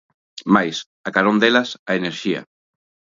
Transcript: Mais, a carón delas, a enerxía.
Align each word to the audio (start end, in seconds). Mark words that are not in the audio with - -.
Mais, 0.55 0.77
a 1.07 1.09
carón 1.15 1.37
delas, 1.41 1.69
a 1.89 1.91
enerxía. 1.99 2.41